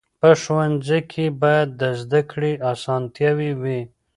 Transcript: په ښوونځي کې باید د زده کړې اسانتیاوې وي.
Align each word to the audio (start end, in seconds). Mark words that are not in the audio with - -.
په 0.19 0.29
ښوونځي 0.41 0.99
کې 1.11 1.25
باید 1.41 1.69
د 1.81 1.83
زده 2.01 2.21
کړې 2.31 2.51
اسانتیاوې 2.71 3.51
وي. 3.61 3.79